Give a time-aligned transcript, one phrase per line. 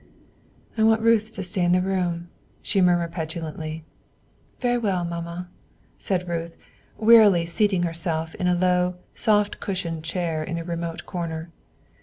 [0.79, 2.29] "I want Ruth to stay in the room,"
[2.63, 3.83] she murmured petulantly.
[4.59, 5.47] "Very well, Mamma,"
[5.99, 6.57] said Ruth,
[6.97, 11.51] wearily, seating herself in a low, soft cushioned chair in a remote corner.